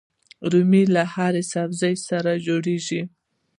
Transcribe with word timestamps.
رومیان 0.51 0.89
له 0.95 1.03
هرې 1.13 1.43
سبزي 1.53 1.93
سره 2.07 2.31
جوړيږي 2.47 3.01